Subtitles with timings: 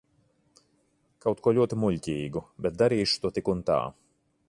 [1.27, 3.83] Kaut ko ļoti muļķīgu, bet darīšu to tik un tā.